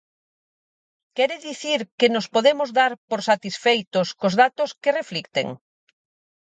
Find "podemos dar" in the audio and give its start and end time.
2.35-2.93